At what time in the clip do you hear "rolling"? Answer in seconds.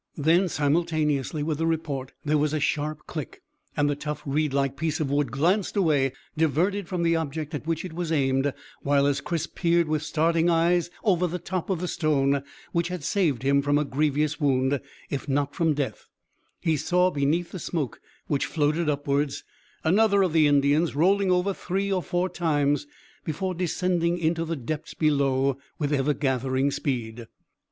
20.95-21.29